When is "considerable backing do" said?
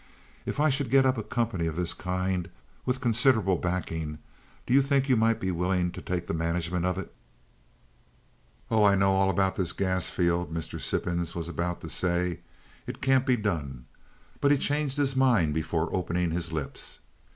3.01-4.73